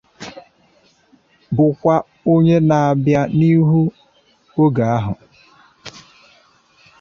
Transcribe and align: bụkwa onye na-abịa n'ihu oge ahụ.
bụkwa 1.55 1.95
onye 2.33 2.57
na-abịa 2.69 3.21
n'ihu 3.37 3.81
oge 4.61 4.83
ahụ. 4.95 5.13